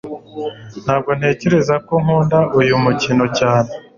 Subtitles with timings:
[0.83, 3.69] Ntabwo ntekereza ko nkunda uyu mukino cyane